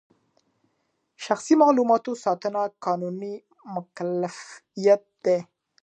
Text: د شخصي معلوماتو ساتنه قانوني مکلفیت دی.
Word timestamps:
د 1.15 1.17
شخصي 1.25 1.53
معلوماتو 1.61 2.11
ساتنه 2.25 2.61
قانوني 2.85 3.33
مکلفیت 3.75 5.03
دی. 5.25 5.37